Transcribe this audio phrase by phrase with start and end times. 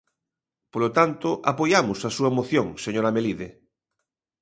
[0.73, 3.47] Polo tanto, apoiamos a súa moción, señora Melide.